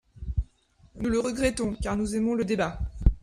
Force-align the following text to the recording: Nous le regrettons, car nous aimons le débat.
Nous 0.95 1.11
le 1.11 1.19
regrettons, 1.19 1.75
car 1.75 1.95
nous 1.95 2.15
aimons 2.15 2.33
le 2.33 2.43
débat. 2.43 2.79